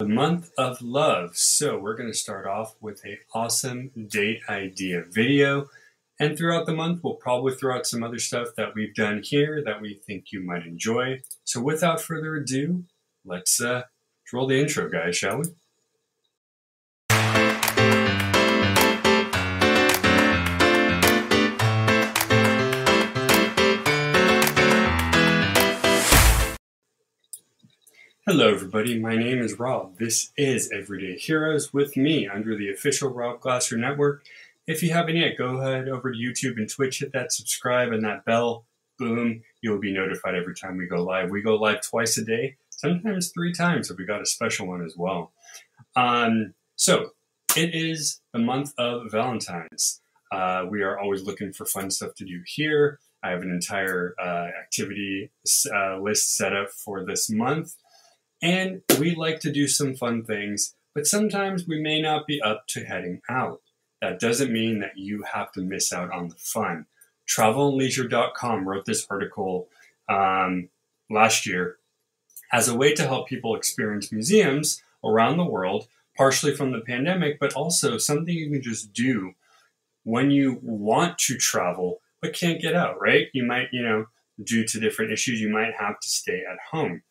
The 0.00 0.08
month 0.08 0.50
of 0.58 0.82
love. 0.82 1.36
So 1.36 1.78
we're 1.78 1.94
going 1.94 2.10
to 2.10 2.18
start 2.18 2.48
off 2.48 2.74
with 2.80 3.06
a 3.06 3.20
awesome 3.32 3.92
date 4.08 4.40
idea 4.48 5.04
video. 5.08 5.68
And 6.18 6.36
throughout 6.36 6.66
the 6.66 6.74
month, 6.74 7.04
we'll 7.04 7.14
probably 7.14 7.54
throw 7.54 7.76
out 7.76 7.86
some 7.86 8.02
other 8.02 8.18
stuff 8.18 8.48
that 8.56 8.74
we've 8.74 8.94
done 8.94 9.22
here 9.22 9.62
that 9.64 9.80
we 9.80 9.94
think 9.94 10.32
you 10.32 10.40
might 10.40 10.66
enjoy. 10.66 11.20
So 11.44 11.60
without 11.60 12.00
further 12.00 12.34
ado, 12.34 12.86
let's 13.24 13.60
uh, 13.60 13.82
roll 14.32 14.48
the 14.48 14.60
intro, 14.60 14.88
guys, 14.90 15.16
shall 15.16 15.38
we? 15.38 15.44
Hello, 28.26 28.48
everybody. 28.48 28.98
My 28.98 29.16
name 29.16 29.38
is 29.42 29.58
Rob. 29.58 29.98
This 29.98 30.32
is 30.38 30.70
Everyday 30.72 31.18
Heroes 31.18 31.74
with 31.74 31.94
me 31.94 32.26
under 32.26 32.56
the 32.56 32.70
official 32.70 33.10
Rob 33.10 33.40
Glasser 33.40 33.76
Network. 33.76 34.24
If 34.66 34.82
you 34.82 34.94
haven't 34.94 35.16
yet, 35.16 35.36
go 35.36 35.58
ahead 35.58 35.90
over 35.90 36.10
to 36.10 36.16
YouTube 36.16 36.56
and 36.56 36.66
Twitch, 36.66 37.00
hit 37.00 37.12
that 37.12 37.34
subscribe 37.34 37.92
and 37.92 38.02
that 38.04 38.24
bell. 38.24 38.64
Boom, 38.98 39.42
you'll 39.60 39.78
be 39.78 39.92
notified 39.92 40.34
every 40.36 40.54
time 40.54 40.78
we 40.78 40.86
go 40.86 41.04
live. 41.04 41.28
We 41.28 41.42
go 41.42 41.56
live 41.56 41.82
twice 41.82 42.16
a 42.16 42.24
day, 42.24 42.56
sometimes 42.70 43.30
three 43.30 43.52
times 43.52 43.90
if 43.90 43.98
we 43.98 44.06
got 44.06 44.22
a 44.22 44.26
special 44.26 44.68
one 44.68 44.82
as 44.82 44.94
well. 44.96 45.32
Um, 45.94 46.54
so, 46.76 47.10
it 47.54 47.74
is 47.74 48.22
the 48.32 48.38
month 48.38 48.72
of 48.78 49.12
Valentine's. 49.12 50.00
Uh, 50.32 50.64
we 50.70 50.80
are 50.80 50.98
always 50.98 51.24
looking 51.24 51.52
for 51.52 51.66
fun 51.66 51.90
stuff 51.90 52.14
to 52.14 52.24
do 52.24 52.40
here. 52.46 53.00
I 53.22 53.28
have 53.32 53.42
an 53.42 53.50
entire 53.50 54.14
uh, 54.18 54.48
activity 54.62 55.30
uh, 55.74 55.98
list 55.98 56.38
set 56.38 56.56
up 56.56 56.70
for 56.70 57.04
this 57.04 57.28
month. 57.28 57.74
And 58.44 58.82
we 59.00 59.14
like 59.14 59.40
to 59.40 59.50
do 59.50 59.66
some 59.66 59.94
fun 59.94 60.22
things, 60.22 60.74
but 60.94 61.06
sometimes 61.06 61.66
we 61.66 61.80
may 61.80 62.02
not 62.02 62.26
be 62.26 62.42
up 62.42 62.66
to 62.68 62.84
heading 62.84 63.22
out. 63.26 63.62
That 64.02 64.20
doesn't 64.20 64.52
mean 64.52 64.80
that 64.80 64.98
you 64.98 65.24
have 65.32 65.50
to 65.52 65.62
miss 65.62 65.94
out 65.94 66.12
on 66.12 66.28
the 66.28 66.34
fun. 66.36 66.84
TravelandLeisure.com 67.26 68.68
wrote 68.68 68.84
this 68.84 69.06
article 69.08 69.68
um, 70.10 70.68
last 71.08 71.46
year 71.46 71.78
as 72.52 72.68
a 72.68 72.76
way 72.76 72.92
to 72.92 73.06
help 73.06 73.28
people 73.28 73.56
experience 73.56 74.12
museums 74.12 74.82
around 75.02 75.38
the 75.38 75.44
world, 75.46 75.88
partially 76.14 76.54
from 76.54 76.70
the 76.70 76.80
pandemic, 76.80 77.40
but 77.40 77.54
also 77.54 77.96
something 77.96 78.34
you 78.34 78.50
can 78.50 78.60
just 78.60 78.92
do 78.92 79.32
when 80.02 80.30
you 80.30 80.58
want 80.62 81.16
to 81.16 81.38
travel 81.38 82.02
but 82.20 82.34
can't 82.34 82.60
get 82.60 82.74
out, 82.74 83.00
right? 83.00 83.28
You 83.32 83.44
might, 83.44 83.68
you 83.72 83.82
know, 83.82 84.04
due 84.42 84.66
to 84.66 84.80
different 84.80 85.12
issues, 85.12 85.40
you 85.40 85.48
might 85.48 85.72
have 85.78 85.98
to 85.98 86.08
stay 86.08 86.42
at 86.50 86.58
home. 86.70 87.02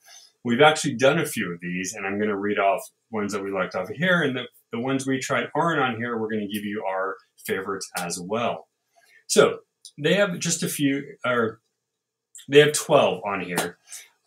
We've 0.45 0.61
actually 0.61 0.95
done 0.95 1.19
a 1.19 1.25
few 1.25 1.53
of 1.53 1.59
these, 1.61 1.93
and 1.93 2.05
I'm 2.05 2.17
going 2.17 2.29
to 2.29 2.37
read 2.37 2.59
off 2.59 2.81
ones 3.11 3.31
that 3.33 3.43
we 3.43 3.51
liked 3.51 3.75
off 3.75 3.89
of 3.89 3.95
here. 3.95 4.21
And 4.21 4.35
the, 4.35 4.43
the 4.71 4.79
ones 4.79 5.07
we 5.07 5.19
tried 5.19 5.47
aren't 5.55 5.81
on 5.81 5.95
here. 5.95 6.17
We're 6.17 6.29
going 6.29 6.47
to 6.47 6.53
give 6.53 6.65
you 6.65 6.83
our 6.87 7.15
favorites 7.45 7.89
as 7.97 8.19
well. 8.19 8.67
So 9.27 9.59
they 9.97 10.15
have 10.15 10.37
just 10.39 10.63
a 10.63 10.67
few, 10.67 11.03
or 11.25 11.61
they 12.49 12.59
have 12.59 12.73
12 12.73 13.21
on 13.25 13.41
here. 13.41 13.77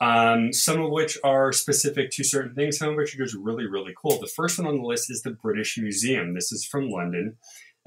Um, 0.01 0.53
some 0.53 0.81
of 0.81 0.91
which 0.91 1.19
are 1.25 1.53
specific 1.53 2.11
to 2.13 2.25
certain 2.25 2.55
things, 2.55 2.79
some 2.79 2.91
of 2.91 2.97
which 2.97 3.15
are 3.15 3.25
just 3.25 3.37
really, 3.37 3.67
really 3.67 3.95
cool. 4.01 4.21
The 4.21 4.27
first 4.27 4.59
one 4.59 4.67
on 4.67 4.77
the 4.77 4.87
list 4.87 5.11
is 5.11 5.23
the 5.23 5.31
British 5.31 5.79
Museum. 5.79 6.35
This 6.35 6.53
is 6.53 6.67
from 6.67 6.91
London, 6.91 7.37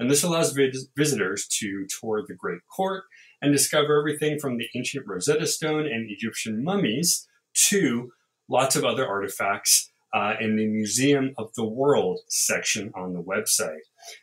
and 0.00 0.10
this 0.10 0.24
allows 0.24 0.52
vis- 0.52 0.88
visitors 0.96 1.46
to 1.58 1.86
tour 1.86 2.24
the 2.26 2.34
Great 2.34 2.62
Court 2.74 3.04
and 3.40 3.52
discover 3.52 3.98
everything 3.98 4.40
from 4.40 4.58
the 4.58 4.66
ancient 4.74 5.06
Rosetta 5.06 5.46
Stone 5.46 5.86
and 5.86 6.10
Egyptian 6.10 6.64
mummies 6.64 7.28
to 7.68 8.10
lots 8.50 8.76
of 8.76 8.84
other 8.84 9.06
artifacts 9.06 9.90
uh, 10.12 10.34
in 10.40 10.56
the 10.56 10.66
Museum 10.66 11.32
of 11.38 11.54
the 11.54 11.64
World 11.64 12.18
section 12.28 12.92
on 12.96 13.12
the 13.12 13.22
website. 13.22 13.78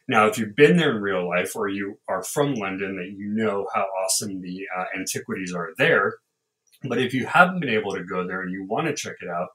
Now, 0.08 0.28
if 0.28 0.38
you've 0.38 0.56
been 0.56 0.76
there 0.76 0.96
in 0.96 1.02
real 1.02 1.28
life 1.28 1.56
or 1.56 1.70
you 1.70 1.98
are 2.10 2.24
from 2.24 2.54
London, 2.56 2.98
that 2.98 3.18
you 3.18 3.30
know 3.30 3.68
how 3.74 3.86
awesome 4.04 4.42
the 4.42 4.66
uh, 4.78 4.84
antiquities 5.00 5.54
are 5.54 5.70
there. 5.78 6.16
But 6.84 7.00
if 7.00 7.14
you 7.14 7.26
haven't 7.26 7.62
been 7.62 7.70
able 7.70 7.94
to 7.94 8.04
go 8.04 8.28
there 8.28 8.42
and 8.42 8.52
you 8.52 8.66
want 8.68 8.88
to 8.88 8.94
check 8.94 9.16
it 9.22 9.30
out, 9.30 9.48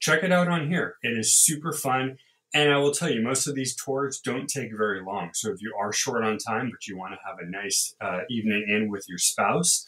check 0.00 0.22
it 0.22 0.32
out 0.32 0.48
on 0.48 0.68
here. 0.68 0.96
It 1.02 1.16
is 1.18 1.34
super 1.34 1.72
fun. 1.72 2.16
And 2.54 2.72
I 2.72 2.78
will 2.78 2.92
tell 2.92 3.10
you, 3.10 3.20
most 3.20 3.46
of 3.46 3.54
these 3.54 3.76
tours 3.76 4.20
don't 4.24 4.48
take 4.48 4.70
very 4.74 5.02
long. 5.04 5.30
So 5.34 5.50
if 5.50 5.60
you 5.60 5.74
are 5.78 5.92
short 5.92 6.24
on 6.24 6.38
time, 6.38 6.70
but 6.70 6.86
you 6.86 6.96
want 6.96 7.12
to 7.12 7.18
have 7.26 7.36
a 7.40 7.50
nice 7.50 7.94
uh, 8.00 8.20
evening 8.30 8.64
in 8.68 8.90
with 8.90 9.04
your 9.06 9.18
spouse, 9.18 9.84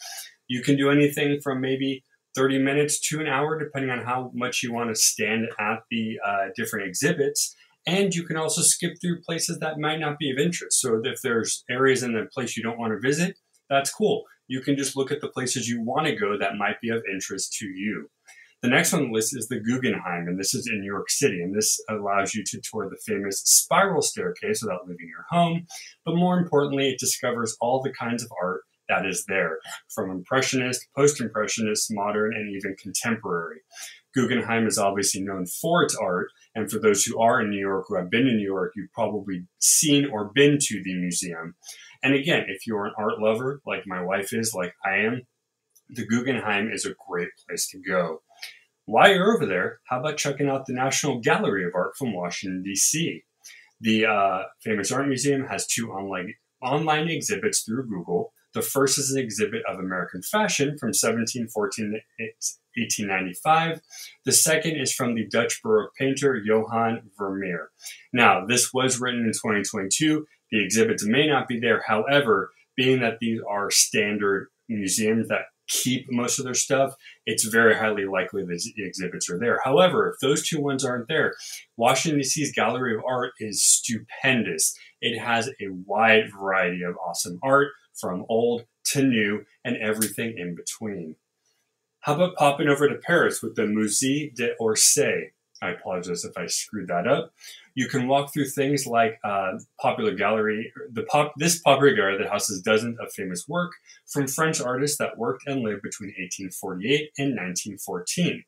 you 0.47 0.61
can 0.61 0.77
do 0.77 0.91
anything 0.91 1.39
from 1.41 1.59
maybe 1.59 2.03
30 2.35 2.59
minutes 2.59 2.99
to 3.09 3.19
an 3.19 3.27
hour, 3.27 3.59
depending 3.59 3.91
on 3.91 4.03
how 4.03 4.31
much 4.33 4.63
you 4.63 4.73
want 4.73 4.89
to 4.89 4.95
stand 4.95 5.47
at 5.59 5.79
the 5.89 6.19
uh, 6.25 6.45
different 6.55 6.87
exhibits. 6.87 7.55
And 7.87 8.13
you 8.13 8.23
can 8.23 8.37
also 8.37 8.61
skip 8.61 8.93
through 9.01 9.21
places 9.21 9.57
that 9.59 9.79
might 9.79 9.99
not 9.99 10.19
be 10.19 10.31
of 10.31 10.37
interest. 10.37 10.79
So 10.79 11.01
if 11.03 11.21
there's 11.23 11.63
areas 11.69 12.03
in 12.03 12.13
the 12.13 12.27
place 12.33 12.55
you 12.55 12.63
don't 12.63 12.77
want 12.77 12.93
to 12.93 12.99
visit, 12.99 13.37
that's 13.69 13.91
cool. 13.91 14.23
You 14.47 14.61
can 14.61 14.77
just 14.77 14.95
look 14.95 15.11
at 15.11 15.21
the 15.21 15.29
places 15.29 15.67
you 15.67 15.81
want 15.81 16.07
to 16.07 16.15
go 16.15 16.37
that 16.37 16.57
might 16.57 16.79
be 16.81 16.89
of 16.89 17.01
interest 17.11 17.53
to 17.59 17.65
you. 17.65 18.07
The 18.61 18.69
next 18.69 18.93
one 18.93 19.01
on 19.01 19.07
the 19.07 19.13
list 19.13 19.35
is 19.35 19.47
the 19.47 19.59
Guggenheim, 19.59 20.27
and 20.27 20.39
this 20.39 20.53
is 20.53 20.69
in 20.71 20.81
New 20.81 20.91
York 20.91 21.09
City. 21.09 21.41
And 21.41 21.55
this 21.55 21.79
allows 21.89 22.35
you 22.35 22.43
to 22.45 22.61
tour 22.61 22.87
the 22.87 23.11
famous 23.11 23.39
spiral 23.39 24.03
staircase 24.03 24.61
without 24.61 24.87
leaving 24.87 25.07
your 25.07 25.25
home. 25.31 25.65
But 26.05 26.15
more 26.15 26.37
importantly, 26.37 26.89
it 26.89 26.99
discovers 26.99 27.57
all 27.59 27.81
the 27.81 27.91
kinds 27.91 28.23
of 28.23 28.31
art 28.39 28.61
that 28.91 29.05
is 29.05 29.23
there, 29.27 29.57
from 29.89 30.11
Impressionist, 30.11 30.85
Post 30.95 31.21
Impressionist, 31.21 31.87
modern, 31.91 32.33
and 32.35 32.53
even 32.55 32.75
contemporary. 32.75 33.61
Guggenheim 34.13 34.67
is 34.67 34.77
obviously 34.77 35.21
known 35.21 35.45
for 35.45 35.83
its 35.83 35.95
art, 35.95 36.27
and 36.53 36.69
for 36.69 36.77
those 36.77 37.03
who 37.03 37.17
are 37.19 37.41
in 37.41 37.49
New 37.49 37.59
York, 37.59 37.85
who 37.87 37.95
have 37.95 38.09
been 38.09 38.27
in 38.27 38.35
New 38.35 38.45
York, 38.45 38.73
you've 38.75 38.91
probably 38.91 39.45
seen 39.59 40.05
or 40.05 40.31
been 40.35 40.57
to 40.59 40.83
the 40.83 40.93
museum. 40.95 41.55
And 42.03 42.13
again, 42.13 42.45
if 42.49 42.67
you're 42.67 42.85
an 42.85 42.93
art 42.97 43.21
lover, 43.21 43.61
like 43.65 43.83
my 43.87 44.03
wife 44.03 44.33
is, 44.33 44.53
like 44.53 44.73
I 44.85 44.97
am, 44.97 45.21
the 45.89 46.05
Guggenheim 46.05 46.69
is 46.71 46.85
a 46.85 46.95
great 47.07 47.29
place 47.47 47.67
to 47.69 47.79
go. 47.79 48.21
While 48.85 49.13
you're 49.13 49.33
over 49.33 49.45
there, 49.45 49.79
how 49.87 50.01
about 50.01 50.17
checking 50.17 50.49
out 50.49 50.65
the 50.65 50.73
National 50.73 51.19
Gallery 51.19 51.63
of 51.65 51.71
Art 51.75 51.93
from 51.97 52.13
Washington, 52.13 52.63
D.C.? 52.63 53.23
The 53.79 54.05
uh, 54.05 54.43
famous 54.61 54.91
art 54.91 55.07
museum 55.07 55.47
has 55.47 55.65
two 55.65 55.91
online, 55.91 56.33
online 56.61 57.07
exhibits 57.07 57.61
through 57.61 57.87
Google 57.87 58.33
the 58.53 58.61
first 58.61 58.97
is 58.97 59.11
an 59.11 59.21
exhibit 59.21 59.63
of 59.67 59.79
American 59.79 60.21
fashion 60.21 60.77
from 60.77 60.89
1714 60.89 61.85
to 61.85 62.23
1895. 62.75 63.81
The 64.25 64.31
second 64.31 64.75
is 64.77 64.93
from 64.93 65.15
the 65.15 65.27
Dutch 65.27 65.61
Baroque 65.63 65.95
painter 65.95 66.35
Johan 66.35 67.11
Vermeer. 67.17 67.69
Now, 68.13 68.45
this 68.45 68.73
was 68.73 68.99
written 68.99 69.21
in 69.21 69.31
2022. 69.31 70.25
The 70.51 70.63
exhibits 70.63 71.05
may 71.05 71.27
not 71.27 71.47
be 71.47 71.59
there. 71.59 71.83
However, 71.87 72.51
being 72.75 72.99
that 73.01 73.19
these 73.19 73.39
are 73.47 73.71
standard 73.71 74.47
museums 74.67 75.27
that 75.27 75.45
keep 75.67 76.11
most 76.11 76.37
of 76.37 76.45
their 76.45 76.53
stuff, 76.53 76.95
it's 77.25 77.45
very 77.45 77.75
highly 77.75 78.05
likely 78.05 78.43
that 78.43 78.71
the 78.75 78.85
exhibits 78.85 79.29
are 79.29 79.39
there. 79.39 79.59
However, 79.63 80.09
if 80.09 80.19
those 80.19 80.47
two 80.47 80.59
ones 80.61 80.83
aren't 80.83 81.07
there, 81.07 81.33
Washington, 81.77 82.19
D.C.'s 82.19 82.51
Gallery 82.51 82.95
of 82.95 83.01
Art 83.07 83.31
is 83.39 83.63
stupendous. 83.63 84.77
It 84.99 85.17
has 85.17 85.47
a 85.47 85.69
wide 85.85 86.31
variety 86.37 86.83
of 86.83 86.97
awesome 86.97 87.39
art 87.41 87.69
from 88.01 88.25
old 88.27 88.65
to 88.85 89.03
new 89.03 89.45
and 89.63 89.77
everything 89.77 90.37
in 90.37 90.55
between. 90.55 91.15
How 92.01 92.15
about 92.15 92.35
popping 92.35 92.67
over 92.67 92.89
to 92.89 92.95
Paris 92.95 93.41
with 93.41 93.55
the 93.55 93.61
Musée 93.61 94.33
d'Orsay? 94.35 95.31
I 95.61 95.69
apologize 95.69 96.25
if 96.25 96.35
I 96.35 96.47
screwed 96.47 96.87
that 96.87 97.07
up. 97.07 97.33
You 97.75 97.87
can 97.87 98.07
walk 98.07 98.33
through 98.33 98.47
things 98.47 98.87
like 98.87 99.19
uh, 99.23 99.59
popular 99.79 100.15
gallery. 100.15 100.73
The 100.91 101.03
pop, 101.03 101.33
this 101.37 101.59
popular 101.59 101.93
gallery 101.93 102.17
that 102.17 102.31
houses 102.31 102.63
dozens 102.63 102.97
of 102.99 103.13
famous 103.13 103.47
work 103.47 103.73
from 104.07 104.27
French 104.27 104.59
artists 104.59 104.97
that 104.97 105.19
worked 105.19 105.43
and 105.45 105.61
lived 105.61 105.83
between 105.83 106.09
1848 106.09 107.11
and 107.19 107.29
1914. 107.35 108.43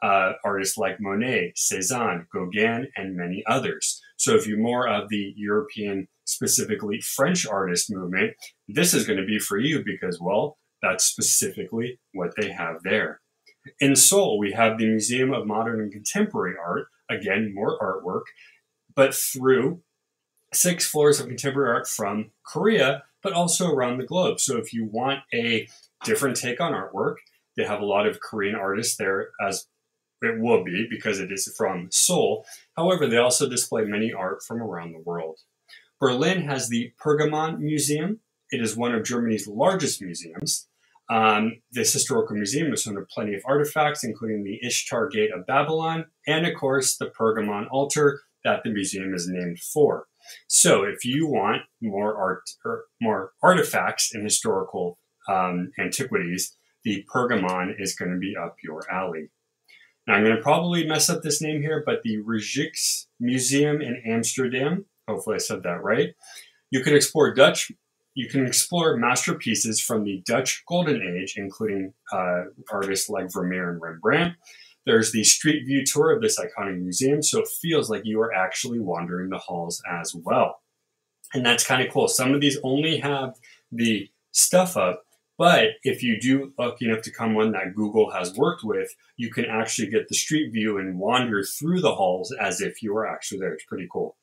Uh, 0.00 0.34
artists 0.44 0.78
like 0.78 1.00
Monet, 1.00 1.54
Cezanne, 1.56 2.26
Gauguin, 2.32 2.86
and 2.94 3.16
many 3.16 3.42
others. 3.46 4.00
So 4.16 4.36
if 4.36 4.46
you're 4.46 4.56
more 4.56 4.86
of 4.86 5.08
the 5.08 5.34
European 5.36 6.06
specifically 6.24 7.00
French 7.00 7.44
artist 7.46 7.90
movement, 7.90 8.34
this 8.68 8.94
is 8.94 9.04
going 9.04 9.18
to 9.18 9.26
be 9.26 9.40
for 9.40 9.58
you 9.58 9.82
because, 9.84 10.20
well, 10.20 10.56
that's 10.82 11.04
specifically 11.04 11.98
what 12.14 12.34
they 12.36 12.50
have 12.52 12.76
there. 12.84 13.20
In 13.80 13.96
Seoul, 13.96 14.38
we 14.38 14.52
have 14.52 14.78
the 14.78 14.86
Museum 14.86 15.32
of 15.32 15.48
Modern 15.48 15.80
and 15.80 15.90
Contemporary 15.90 16.54
Art, 16.56 16.86
again, 17.10 17.52
more 17.52 17.76
artwork, 17.80 18.26
but 18.94 19.12
through 19.14 19.82
six 20.54 20.86
floors 20.86 21.18
of 21.18 21.26
contemporary 21.26 21.70
art 21.70 21.88
from 21.88 22.30
Korea, 22.46 23.02
but 23.22 23.32
also 23.32 23.68
around 23.68 23.98
the 23.98 24.06
globe. 24.06 24.38
So 24.38 24.58
if 24.58 24.72
you 24.72 24.84
want 24.84 25.20
a 25.34 25.66
different 26.04 26.36
take 26.36 26.60
on 26.60 26.72
artwork, 26.72 27.16
they 27.56 27.64
have 27.64 27.80
a 27.80 27.84
lot 27.84 28.06
of 28.06 28.20
Korean 28.20 28.54
artists 28.54 28.96
there, 28.96 29.30
as 29.44 29.66
it 30.22 30.40
will 30.40 30.64
be 30.64 30.86
because 30.88 31.20
it 31.20 31.32
is 31.32 31.52
from 31.56 31.88
Seoul. 31.90 32.44
However, 32.76 33.06
they 33.06 33.16
also 33.18 33.48
display 33.48 33.84
many 33.84 34.12
art 34.12 34.42
from 34.42 34.62
around 34.62 34.92
the 34.92 35.00
world. 35.00 35.40
Berlin 36.00 36.42
has 36.42 36.68
the 36.68 36.92
Pergamon 37.02 37.58
Museum. 37.58 38.20
It 38.50 38.60
is 38.60 38.76
one 38.76 38.94
of 38.94 39.04
Germany's 39.04 39.46
largest 39.46 40.00
museums. 40.00 40.68
Um, 41.10 41.62
this 41.72 41.92
historical 41.92 42.36
museum 42.36 42.72
is 42.72 42.84
home 42.84 42.96
to 42.96 43.02
plenty 43.02 43.34
of 43.34 43.42
artifacts, 43.46 44.04
including 44.04 44.44
the 44.44 44.58
Ishtar 44.66 45.08
Gate 45.08 45.32
of 45.32 45.46
Babylon, 45.46 46.06
and 46.26 46.46
of 46.46 46.54
course 46.54 46.96
the 46.96 47.06
Pergamon 47.06 47.66
altar 47.70 48.20
that 48.44 48.62
the 48.62 48.70
museum 48.70 49.14
is 49.14 49.26
named 49.28 49.58
for. 49.58 50.06
So, 50.46 50.84
if 50.84 51.04
you 51.04 51.26
want 51.26 51.62
more 51.80 52.14
art 52.14 52.50
or 52.64 52.84
more 53.00 53.32
artifacts 53.42 54.14
and 54.14 54.22
historical 54.22 54.98
um, 55.28 55.72
antiquities, 55.78 56.54
the 56.84 57.06
Pergamon 57.12 57.74
is 57.78 57.94
going 57.94 58.10
to 58.10 58.18
be 58.18 58.36
up 58.36 58.56
your 58.62 58.82
alley. 58.90 59.30
Now, 60.08 60.14
I'm 60.14 60.24
going 60.24 60.34
to 60.34 60.42
probably 60.42 60.84
mess 60.84 61.08
up 61.08 61.22
this 61.22 61.40
name 61.40 61.60
here, 61.60 61.84
but 61.86 62.02
the 62.02 62.16
Rijks 62.22 63.06
Museum 63.20 63.80
in 63.80 64.02
Amsterdam, 64.04 64.86
hopefully 65.06 65.36
I 65.36 65.38
said 65.38 65.62
that 65.62 65.84
right. 65.84 66.14
You 66.70 66.82
can 66.82 66.96
explore 66.96 67.32
Dutch 67.32 67.70
you 68.18 68.28
can 68.28 68.44
explore 68.44 68.96
masterpieces 68.96 69.80
from 69.80 70.02
the 70.02 70.20
Dutch 70.26 70.64
Golden 70.66 71.00
Age, 71.00 71.34
including 71.36 71.94
uh, 72.12 72.46
artists 72.68 73.08
like 73.08 73.32
Vermeer 73.32 73.70
and 73.70 73.80
Rembrandt. 73.80 74.34
There's 74.84 75.12
the 75.12 75.22
street 75.22 75.66
view 75.66 75.84
tour 75.86 76.10
of 76.10 76.20
this 76.20 76.36
iconic 76.36 76.80
museum, 76.80 77.22
so 77.22 77.38
it 77.38 77.48
feels 77.62 77.88
like 77.88 78.02
you 78.04 78.20
are 78.20 78.34
actually 78.34 78.80
wandering 78.80 79.30
the 79.30 79.38
halls 79.38 79.80
as 79.88 80.16
well. 80.16 80.62
And 81.32 81.46
that's 81.46 81.64
kind 81.64 81.80
of 81.80 81.92
cool. 81.92 82.08
Some 82.08 82.34
of 82.34 82.40
these 82.40 82.58
only 82.64 82.98
have 82.98 83.36
the 83.70 84.10
stuff 84.32 84.76
up, 84.76 85.04
but 85.38 85.68
if 85.84 86.02
you 86.02 86.20
do 86.20 86.52
lucky 86.58 86.86
enough 86.86 87.02
to 87.02 87.12
come 87.12 87.34
one 87.34 87.52
that 87.52 87.74
Google 87.76 88.10
has 88.10 88.34
worked 88.34 88.64
with, 88.64 88.92
you 89.16 89.30
can 89.30 89.44
actually 89.44 89.88
get 89.88 90.08
the 90.08 90.16
street 90.16 90.52
view 90.52 90.78
and 90.78 90.98
wander 90.98 91.44
through 91.44 91.80
the 91.80 91.94
halls 91.94 92.34
as 92.40 92.60
if 92.60 92.82
you 92.82 92.92
were 92.92 93.06
actually 93.06 93.38
there. 93.38 93.54
It's 93.54 93.64
pretty 93.64 93.86
cool. 93.90 94.16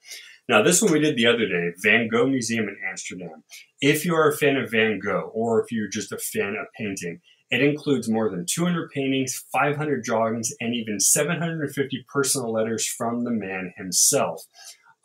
Now, 0.48 0.62
this 0.62 0.82
one 0.82 0.92
we 0.92 1.00
did 1.00 1.16
the 1.16 1.26
other 1.26 1.48
day, 1.48 1.72
Van 1.82 2.08
Gogh 2.08 2.28
Museum 2.28 2.68
in 2.68 2.78
Amsterdam. 2.88 3.44
If 3.82 4.06
you're 4.06 4.30
a 4.30 4.36
fan 4.36 4.58
of 4.58 4.70
Van 4.70 5.00
Gogh, 5.00 5.32
or 5.34 5.64
if 5.64 5.72
you're 5.72 5.88
just 5.88 6.12
a 6.12 6.18
fan 6.18 6.56
of 6.60 6.68
painting, 6.78 7.22
it 7.50 7.62
includes 7.62 8.10
more 8.10 8.30
than 8.30 8.46
200 8.46 8.92
paintings, 8.92 9.44
500 9.54 10.04
drawings, 10.04 10.52
and 10.60 10.76
even 10.76 11.00
750 11.00 12.06
personal 12.12 12.52
letters 12.52 12.86
from 12.86 13.24
the 13.24 13.32
man 13.32 13.74
himself. 13.78 14.44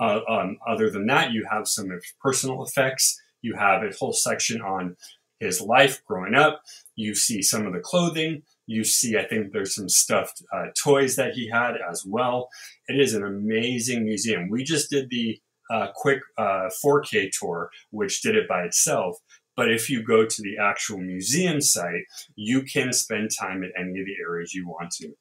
Uh, 0.01 0.21
um, 0.29 0.59
other 0.67 0.91
than 0.91 1.07
that, 1.07 1.33
you 1.33 1.47
have 1.51 1.69
some 1.69 1.89
personal 2.21 2.65
effects. 2.65 3.19
You 3.43 3.55
have 3.57 3.83
a 3.83 3.95
whole 3.99 4.13
section 4.13 4.61
on 4.61 4.97
his 5.41 5.61
life 5.61 6.05
growing 6.05 6.35
up. 6.35 6.63
You 6.95 7.15
see 7.15 7.43
some 7.43 7.67
of 7.67 7.73
the 7.73 7.81
clothing. 7.81 8.43
You 8.67 8.85
see, 8.85 9.17
I 9.17 9.25
think 9.25 9.53
there's 9.53 9.75
some 9.75 9.89
stuffed 9.89 10.43
uh, 10.53 10.67
toys 10.81 11.17
that 11.17 11.33
he 11.33 11.49
had 11.49 11.75
as 11.91 12.05
well. 12.07 12.49
It 12.87 13.01
is 13.01 13.15
an 13.15 13.25
amazing 13.25 14.05
museum. 14.05 14.49
We 14.49 14.63
just 14.63 14.91
did 14.91 15.11
the 15.11 15.41
uh, 15.71 15.89
quick 15.95 16.21
uh, 16.39 16.69
4K 16.85 17.31
tour, 17.33 17.71
which 17.91 18.23
did 18.23 18.37
it 18.37 18.49
by 18.49 18.63
itself. 18.63 19.17
But 19.57 19.71
if 19.71 19.91
you 19.91 20.03
go 20.03 20.25
to 20.25 20.43
the 20.43 20.59
actual 20.59 20.99
museum 20.99 21.61
site, 21.61 22.05
you 22.37 22.63
can 22.63 22.93
spend 22.93 23.31
time 23.39 23.63
at 23.65 23.71
any 23.79 24.01
of 24.01 24.07
the 24.07 24.17
areas 24.25 24.55
you 24.55 24.67
want 24.67 24.91
to. 24.93 25.15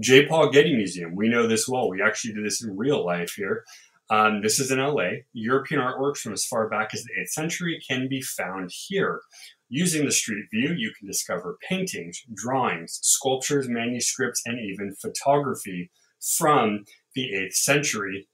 J. 0.00 0.26
Paul 0.26 0.50
Getty 0.50 0.76
Museum, 0.76 1.16
we 1.16 1.28
know 1.28 1.48
this 1.48 1.68
well. 1.68 1.90
We 1.90 2.00
actually 2.00 2.34
did 2.34 2.44
this 2.44 2.62
in 2.62 2.76
real 2.76 3.04
life 3.04 3.34
here. 3.36 3.64
Um, 4.10 4.40
this 4.42 4.58
is 4.58 4.70
in 4.70 4.78
LA. 4.78 5.20
European 5.32 5.80
artworks 5.80 6.18
from 6.18 6.32
as 6.32 6.44
far 6.44 6.68
back 6.68 6.90
as 6.94 7.04
the 7.04 7.20
8th 7.20 7.28
century 7.28 7.82
can 7.86 8.08
be 8.08 8.22
found 8.22 8.70
here. 8.72 9.20
Using 9.68 10.06
the 10.06 10.12
street 10.12 10.46
view, 10.50 10.74
you 10.74 10.92
can 10.98 11.06
discover 11.06 11.58
paintings, 11.68 12.22
drawings, 12.34 12.98
sculptures, 13.02 13.68
manuscripts, 13.68 14.42
and 14.46 14.58
even 14.58 14.94
photography 14.94 15.90
from 16.20 16.84
the 17.14 17.30
8th 17.34 17.54
century 17.54 18.28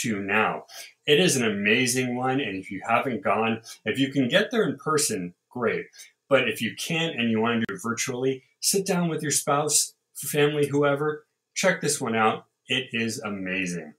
to 0.00 0.20
now. 0.20 0.64
It 1.06 1.20
is 1.20 1.36
an 1.36 1.44
amazing 1.44 2.16
one, 2.16 2.40
and 2.40 2.56
if 2.56 2.70
you 2.70 2.82
haven't 2.86 3.24
gone, 3.24 3.62
if 3.84 3.98
you 3.98 4.12
can 4.12 4.28
get 4.28 4.50
there 4.50 4.68
in 4.68 4.76
person, 4.76 5.34
great. 5.50 5.86
But 6.28 6.48
if 6.48 6.62
you 6.62 6.74
can't 6.76 7.18
and 7.18 7.30
you 7.30 7.40
want 7.40 7.60
to 7.60 7.66
do 7.66 7.74
it 7.74 7.82
virtually, 7.82 8.44
sit 8.60 8.86
down 8.86 9.08
with 9.08 9.22
your 9.22 9.32
spouse, 9.32 9.94
family, 10.14 10.66
whoever, 10.66 11.26
check 11.54 11.80
this 11.80 12.00
one 12.00 12.14
out. 12.14 12.44
It 12.68 12.88
is 12.92 13.18
amazing. 13.20 13.94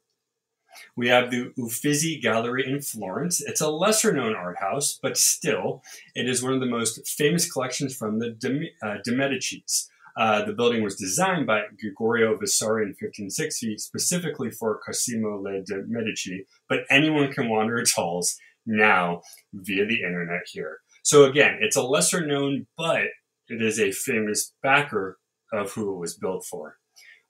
We 0.95 1.07
have 1.09 1.31
the 1.31 1.51
Uffizi 1.57 2.19
Gallery 2.19 2.65
in 2.67 2.81
Florence. 2.81 3.41
It's 3.41 3.61
a 3.61 3.69
lesser 3.69 4.13
known 4.13 4.35
art 4.35 4.57
house, 4.59 4.99
but 5.01 5.17
still, 5.17 5.83
it 6.15 6.29
is 6.29 6.43
one 6.43 6.53
of 6.53 6.59
the 6.59 6.65
most 6.65 7.07
famous 7.07 7.51
collections 7.51 7.95
from 7.95 8.19
the 8.19 8.31
De, 8.31 8.69
uh, 8.81 8.97
De 9.03 9.11
Medicis. 9.11 9.87
Uh, 10.15 10.45
the 10.45 10.53
building 10.53 10.83
was 10.83 10.95
designed 10.95 11.47
by 11.47 11.63
Gregorio 11.79 12.37
Vasari 12.37 12.83
in 12.83 12.89
1560, 12.89 13.77
specifically 13.77 14.51
for 14.51 14.79
Cosimo 14.85 15.41
le 15.41 15.61
de 15.63 15.83
Medici, 15.87 16.45
but 16.69 16.81
anyone 16.89 17.31
can 17.31 17.49
wander 17.49 17.77
its 17.77 17.93
halls 17.93 18.37
now 18.65 19.21
via 19.53 19.85
the 19.85 20.03
internet 20.03 20.43
here. 20.51 20.77
So 21.03 21.25
again, 21.25 21.57
it's 21.61 21.75
a 21.75 21.81
lesser 21.81 22.25
known, 22.25 22.67
but 22.77 23.07
it 23.47 23.61
is 23.61 23.79
a 23.79 23.91
famous 23.91 24.53
backer 24.61 25.17
of 25.51 25.73
who 25.73 25.93
it 25.93 25.99
was 25.99 26.15
built 26.15 26.45
for. 26.45 26.77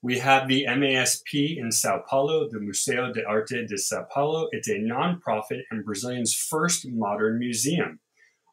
We 0.04 0.20
have 0.20 0.50
the 0.50 0.66
MASP 0.66 1.58
in 1.58 1.72
Sao 1.72 2.04
Paulo, 2.10 2.50
the 2.50 2.60
Museo 2.60 3.14
de 3.14 3.26
Arte 3.26 3.66
de 3.66 3.78
Sao 3.78 4.06
Paulo. 4.14 4.50
It's 4.52 4.68
a 4.68 4.74
nonprofit 4.74 5.62
and 5.72 5.86
Brazilian's 5.86 6.36
first 6.36 6.86
modern 6.86 7.40
museum. 7.40 8.02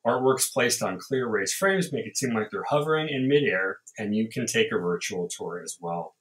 Artworks 0.06 0.52
placed 0.52 0.81
on 0.81 1.00
clear 1.00 1.26
raised 1.26 1.56
frames 1.56 1.93
make 1.93 2.06
it 2.06 2.17
seem 2.17 2.35
like 2.35 2.52
they're 2.52 2.62
hovering 2.70 3.08
in 3.08 3.29
midair, 3.29 3.79
and 3.99 4.14
you 4.14 4.29
can 4.29 4.47
take 4.47 4.69
a 4.70 4.79
virtual 4.79 5.26
tour 5.29 5.61
as 5.61 5.76
well. 5.81 6.14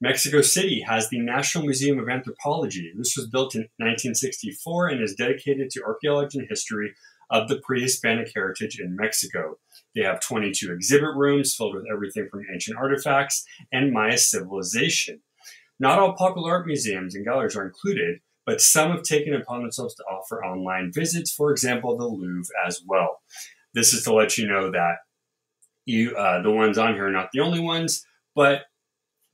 Mexico 0.00 0.42
City 0.42 0.80
has 0.80 1.08
the 1.08 1.20
National 1.20 1.62
Museum 1.62 2.00
of 2.00 2.08
Anthropology. 2.08 2.92
This 2.96 3.16
was 3.16 3.28
built 3.28 3.54
in 3.54 3.68
1964 3.76 4.88
and 4.88 5.00
is 5.00 5.14
dedicated 5.14 5.70
to 5.70 5.84
archaeology 5.84 6.40
and 6.40 6.48
history 6.48 6.94
of 7.30 7.48
the 7.48 7.60
pre 7.60 7.82
Hispanic 7.82 8.30
heritage 8.34 8.78
in 8.80 8.96
Mexico. 8.96 9.58
They 9.94 10.02
have 10.02 10.20
22 10.20 10.72
exhibit 10.72 11.14
rooms 11.14 11.54
filled 11.54 11.74
with 11.74 11.86
everything 11.92 12.28
from 12.30 12.44
ancient 12.52 12.78
artifacts 12.78 13.44
and 13.72 13.92
Maya 13.92 14.18
civilization. 14.18 15.20
Not 15.80 15.98
all 15.98 16.14
popular 16.14 16.52
art 16.52 16.66
museums 16.66 17.14
and 17.14 17.24
galleries 17.24 17.56
are 17.56 17.66
included, 17.66 18.20
but 18.44 18.60
some 18.60 18.90
have 18.90 19.02
taken 19.02 19.34
upon 19.34 19.62
themselves 19.62 19.94
to 19.96 20.04
offer 20.04 20.44
online 20.44 20.90
visits, 20.92 21.30
for 21.30 21.50
example, 21.50 21.96
the 21.96 22.04
Louvre 22.04 22.52
as 22.66 22.82
well. 22.86 23.20
This 23.74 23.92
is 23.92 24.04
to 24.04 24.14
let 24.14 24.38
you 24.38 24.48
know 24.48 24.70
that 24.70 24.96
you, 25.84 26.16
uh, 26.16 26.42
the 26.42 26.50
ones 26.50 26.78
on 26.78 26.94
here 26.94 27.08
are 27.08 27.12
not 27.12 27.30
the 27.32 27.40
only 27.40 27.60
ones, 27.60 28.04
but 28.34 28.62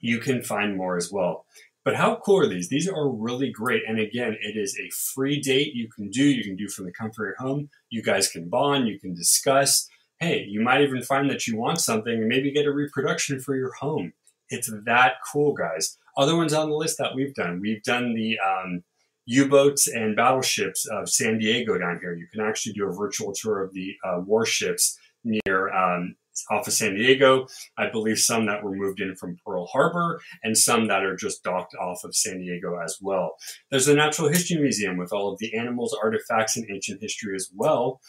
you 0.01 0.19
can 0.19 0.43
find 0.43 0.77
more 0.77 0.97
as 0.97 1.11
well. 1.11 1.47
But 1.85 1.97
how 1.97 2.17
cool 2.25 2.41
are 2.41 2.49
these? 2.49 2.69
These 2.69 2.89
are 2.89 3.09
really 3.09 3.51
great. 3.51 3.83
And 3.87 4.01
again, 4.01 4.37
it 4.41 4.57
is 4.57 4.79
a 4.79 4.89
free 4.91 5.39
date 5.39 5.75
you 5.75 5.89
can 5.89 6.09
do. 6.09 6.25
You 6.25 6.43
can 6.43 6.57
do 6.57 6.69
from 6.69 6.87
the 6.87 6.93
comfort 6.93 7.25
of 7.25 7.29
your 7.29 7.49
home. 7.49 7.69
You 7.91 8.03
guys 8.03 8.29
can 8.29 8.49
bond. 8.49 8.89
You 8.89 8.99
can 8.99 9.15
discuss. 9.15 9.89
Hey, 10.19 10.47
you 10.49 10.63
might 10.63 10.81
even 10.81 11.03
find 11.03 11.29
that 11.29 11.47
you 11.47 11.59
want 11.59 11.81
something 11.81 12.15
and 12.15 12.27
maybe 12.27 12.51
get 12.53 12.67
a 12.67 12.73
reproduction 12.73 13.39
for 13.39 13.55
your 13.55 13.73
home. 13.75 14.15
It's 14.49 14.73
that 14.87 15.15
cool, 15.31 15.53
guys. 15.53 15.99
Other 16.17 16.37
ones 16.37 16.55
on 16.55 16.71
the 16.71 16.77
list 16.77 16.97
that 16.99 17.15
we've 17.15 17.35
done. 17.35 17.61
We've 17.61 17.83
done 17.83 18.15
the 18.15 18.39
um, 18.39 18.85
U-boats 19.27 19.87
and 19.89 20.17
battleships 20.17 20.87
of 20.87 21.11
San 21.11 21.39
Diego 21.39 21.77
down 21.77 21.99
here. 22.01 22.15
You 22.15 22.27
can 22.33 22.41
actually 22.41 22.73
do 22.73 22.89
a 22.89 22.93
virtual 22.93 23.33
tour 23.33 23.63
of 23.63 23.75
the 23.75 23.95
uh, 24.05 24.21
warships 24.25 24.99
near 25.25 25.73
um, 25.73 26.17
off 26.51 26.67
of 26.67 26.73
San 26.73 26.95
Diego. 26.95 27.47
I 27.79 27.89
believe 27.91 28.19
some 28.19 28.47
that 28.47 28.63
were 28.63 28.75
moved 28.75 29.01
in 29.01 29.15
from 29.17 29.37
Pearl 29.45 29.67
Harbor 29.67 30.21
and 30.43 30.57
some 30.57 30.89
that 30.89 31.05
are 31.05 31.17
just 31.17 31.43
docked 31.43 31.75
off 31.75 32.05
of 32.05 32.15
San 32.15 32.39
Diego 32.41 32.79
as 32.83 32.99
well. 33.01 33.37
There's 33.71 33.89
a 33.89 33.95
Natural 33.95 34.29
History 34.29 34.61
Museum 34.61 34.97
with 34.97 35.13
all 35.13 35.33
of 35.33 35.39
the 35.39 35.55
animals, 35.55 35.97
artifacts, 36.01 36.57
and 36.57 36.67
ancient 36.71 37.01
history 37.01 37.35
as 37.35 37.51
well. 37.55 38.01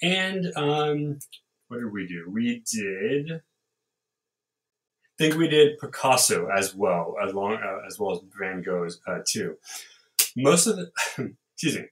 And 0.00 0.46
um, 0.56 1.18
what 1.68 1.78
did 1.78 1.92
we 1.92 2.06
do? 2.06 2.28
We 2.28 2.62
did. 2.70 3.32
I 3.32 3.40
think 5.18 5.36
we 5.36 5.48
did 5.48 5.78
Picasso 5.78 6.48
as 6.48 6.74
well, 6.74 7.14
as 7.24 7.32
long 7.34 7.54
uh, 7.54 7.86
as 7.86 7.98
well 7.98 8.12
as 8.12 8.20
Van 8.38 8.62
Gogh's 8.62 9.00
uh, 9.06 9.18
too. 9.26 9.56
Most 10.36 10.66
of 10.66 10.76
the, 10.76 10.90
excuse 11.54 11.76
me, 11.76 11.84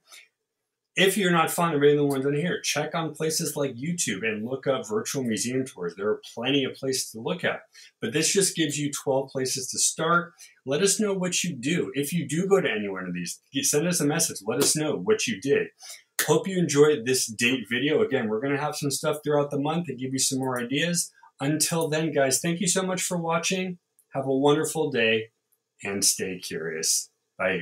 if 1.00 1.16
you're 1.16 1.30
not 1.30 1.50
fond 1.50 1.74
of 1.74 1.80
the 1.80 2.04
ones 2.04 2.26
on 2.26 2.34
here, 2.34 2.60
check 2.60 2.94
on 2.94 3.14
places 3.14 3.56
like 3.56 3.74
YouTube 3.74 4.22
and 4.22 4.46
look 4.46 4.66
up 4.66 4.86
virtual 4.86 5.24
museum 5.24 5.64
tours. 5.64 5.94
There 5.96 6.08
are 6.08 6.20
plenty 6.34 6.62
of 6.64 6.74
places 6.74 7.10
to 7.12 7.20
look 7.20 7.42
at. 7.42 7.62
But 8.02 8.12
this 8.12 8.30
just 8.30 8.54
gives 8.54 8.78
you 8.78 8.90
12 9.02 9.30
places 9.30 9.70
to 9.70 9.78
start. 9.78 10.34
Let 10.66 10.82
us 10.82 11.00
know 11.00 11.14
what 11.14 11.42
you 11.42 11.56
do. 11.56 11.90
If 11.94 12.12
you 12.12 12.28
do 12.28 12.46
go 12.46 12.60
to 12.60 12.70
any 12.70 12.86
one 12.86 13.06
of 13.06 13.14
these, 13.14 13.40
send 13.62 13.86
us 13.86 14.00
a 14.00 14.04
message. 14.04 14.38
Let 14.46 14.58
us 14.58 14.76
know 14.76 14.96
what 14.96 15.26
you 15.26 15.40
did. 15.40 15.68
Hope 16.26 16.46
you 16.46 16.58
enjoyed 16.58 17.06
this 17.06 17.26
date 17.26 17.64
video. 17.72 18.02
Again, 18.02 18.28
we're 18.28 18.42
going 18.42 18.54
to 18.54 18.60
have 18.62 18.76
some 18.76 18.90
stuff 18.90 19.18
throughout 19.24 19.50
the 19.50 19.58
month 19.58 19.88
and 19.88 19.98
give 19.98 20.12
you 20.12 20.18
some 20.18 20.38
more 20.38 20.60
ideas. 20.60 21.10
Until 21.40 21.88
then, 21.88 22.12
guys, 22.12 22.40
thank 22.40 22.60
you 22.60 22.68
so 22.68 22.82
much 22.82 23.00
for 23.00 23.16
watching. 23.16 23.78
Have 24.12 24.26
a 24.26 24.36
wonderful 24.36 24.90
day 24.90 25.30
and 25.82 26.04
stay 26.04 26.38
curious. 26.38 27.08